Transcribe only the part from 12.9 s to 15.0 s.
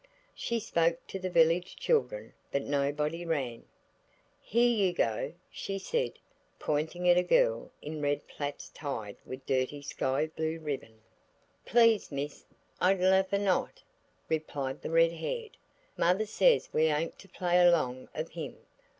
leifer not," replied the